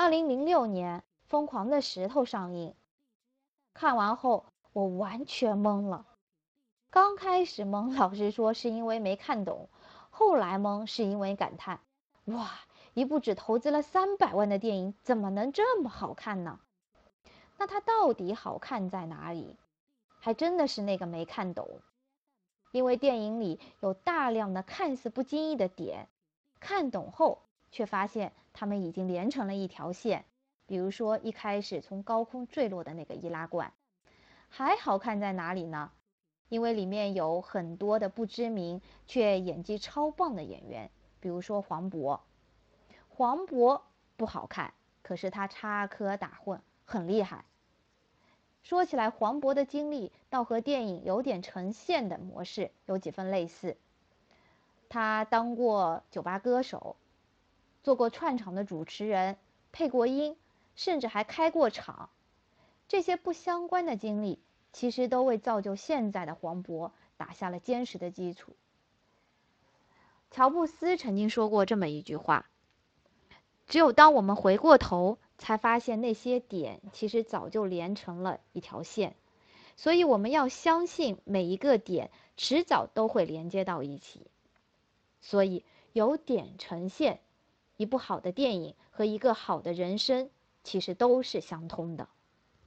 [0.00, 2.72] 二零零六年，《疯狂的石头》上映，
[3.74, 6.06] 看完后我完全懵了。
[6.88, 9.68] 刚开始懵，老实说是因为没看懂；
[10.10, 11.80] 后来懵是因为感叹：
[12.26, 12.48] 哇，
[12.94, 16.60] 一部只投资了三百万的电影，怎么能这么好看呢？
[17.56, 19.56] 那它到底好看在哪里？
[20.20, 21.80] 还真的是那个没看懂。
[22.70, 26.06] 因为电影里有大量的看似不经意的点，
[26.60, 27.40] 看懂后
[27.72, 30.24] 却发现他们已经连成了一条线。
[30.66, 33.72] 比如说一开始从高空坠落的那个易拉罐，
[34.48, 35.92] 还好看在哪里呢？
[36.48, 42.18] 因为里面有很多的不知名却演技超棒的演员，比如说黄渤。
[43.08, 43.82] 黄渤
[44.16, 47.44] 不好看，可是他插科打诨很厉害。
[48.64, 53.76] 说起来，黄渤的经历倒和电影有点呈现的模式有几分类似。
[54.88, 56.96] 他当过酒吧歌手，
[57.82, 59.36] 做过串场的主持人，
[59.72, 60.36] 配过音，
[60.74, 62.10] 甚至还开过场。
[62.88, 64.40] 这些不相关的经历。
[64.70, 68.54] 其实都为造就现在的黄渤打下了坚实的基础。
[70.30, 72.50] 乔布斯曾经说过这么一句话
[73.66, 79.16] ：“只有当我们回过头，才发现那些点其实早就连成了一条线。”
[79.74, 84.26] 所以我们要相信每一个点迟早都会连接到一起。
[85.22, 87.20] 所以有点成线，
[87.78, 90.30] 一部好的电影和一个好的人生
[90.64, 92.08] 其实都是相通的。